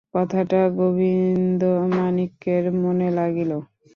[0.13, 3.51] কথাটা গোবিন্দমাণিক্যের মনে লাগিল।